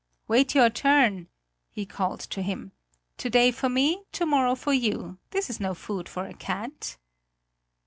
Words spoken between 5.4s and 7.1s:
is no food for a cat!"